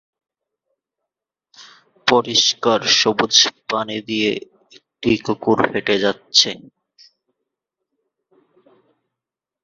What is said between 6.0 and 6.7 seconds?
যাচ্ছে।